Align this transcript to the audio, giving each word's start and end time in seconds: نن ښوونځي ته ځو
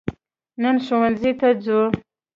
نن 0.61 0.75
ښوونځي 0.85 1.31
ته 1.39 1.47
ځو 1.63 1.79